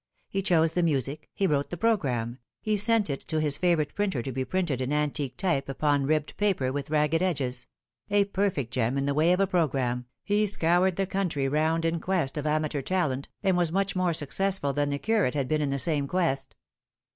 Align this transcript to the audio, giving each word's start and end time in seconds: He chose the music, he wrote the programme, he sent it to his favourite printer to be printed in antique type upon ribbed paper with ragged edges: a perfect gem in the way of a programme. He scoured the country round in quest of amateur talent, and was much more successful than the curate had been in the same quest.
He 0.29 0.41
chose 0.41 0.73
the 0.73 0.81
music, 0.81 1.29
he 1.31 1.45
wrote 1.45 1.69
the 1.69 1.77
programme, 1.77 2.39
he 2.59 2.75
sent 2.75 3.07
it 3.07 3.21
to 3.27 3.39
his 3.39 3.59
favourite 3.59 3.93
printer 3.93 4.23
to 4.23 4.31
be 4.31 4.43
printed 4.43 4.81
in 4.81 4.91
antique 4.91 5.37
type 5.37 5.69
upon 5.69 6.07
ribbed 6.07 6.35
paper 6.37 6.71
with 6.71 6.89
ragged 6.89 7.21
edges: 7.21 7.67
a 8.09 8.25
perfect 8.25 8.73
gem 8.73 8.97
in 8.97 9.05
the 9.05 9.13
way 9.13 9.31
of 9.31 9.39
a 9.39 9.45
programme. 9.45 10.07
He 10.23 10.47
scoured 10.47 10.95
the 10.95 11.05
country 11.05 11.47
round 11.47 11.85
in 11.85 11.99
quest 11.99 12.35
of 12.35 12.47
amateur 12.47 12.81
talent, 12.81 13.29
and 13.43 13.55
was 13.55 13.71
much 13.71 13.95
more 13.95 14.15
successful 14.15 14.73
than 14.73 14.89
the 14.89 14.97
curate 14.97 15.35
had 15.35 15.47
been 15.47 15.61
in 15.61 15.69
the 15.69 15.77
same 15.77 16.07
quest. 16.07 16.55